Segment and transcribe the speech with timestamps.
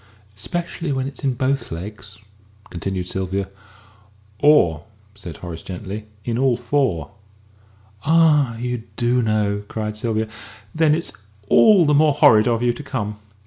[0.35, 2.17] "Especially when it's in both legs,"
[2.71, 3.49] continued Sylvia.
[4.39, 7.11] "Or," said Horace gently, "in all four."
[8.03, 10.27] "Ah, you do know!" cried Sylvia.
[10.73, 11.13] "Then it's
[11.49, 13.19] all the more horrid of you to come!"